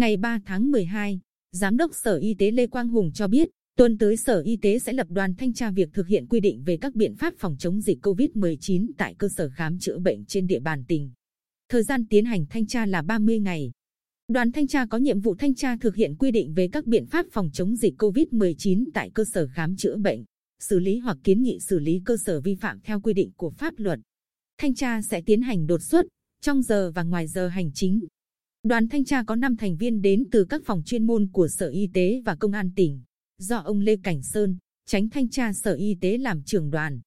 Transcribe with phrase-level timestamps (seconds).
[0.00, 1.20] Ngày 3 tháng 12,
[1.52, 4.78] Giám đốc Sở Y tế Lê Quang Hùng cho biết, tuần tới Sở Y tế
[4.78, 7.56] sẽ lập đoàn thanh tra việc thực hiện quy định về các biện pháp phòng
[7.58, 11.10] chống dịch COVID-19 tại cơ sở khám chữa bệnh trên địa bàn tỉnh.
[11.68, 13.70] Thời gian tiến hành thanh tra là 30 ngày.
[14.28, 17.06] Đoàn thanh tra có nhiệm vụ thanh tra thực hiện quy định về các biện
[17.06, 20.24] pháp phòng chống dịch COVID-19 tại cơ sở khám chữa bệnh,
[20.60, 23.50] xử lý hoặc kiến nghị xử lý cơ sở vi phạm theo quy định của
[23.50, 23.98] pháp luật.
[24.58, 26.06] Thanh tra sẽ tiến hành đột xuất,
[26.40, 28.00] trong giờ và ngoài giờ hành chính.
[28.62, 31.68] Đoàn thanh tra có 5 thành viên đến từ các phòng chuyên môn của Sở
[31.68, 33.02] Y tế và Công an tỉnh,
[33.38, 37.00] do ông Lê Cảnh Sơn, tránh thanh tra Sở Y tế làm trưởng đoàn.